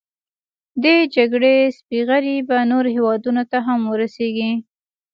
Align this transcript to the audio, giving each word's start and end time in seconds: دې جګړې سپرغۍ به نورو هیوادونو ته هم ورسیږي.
دې 0.83 0.95
جګړې 1.15 1.55
سپرغۍ 1.77 2.37
به 2.47 2.57
نورو 2.71 2.89
هیوادونو 2.95 3.43
ته 3.51 3.57
هم 3.67 3.79
ورسیږي. 3.91 4.51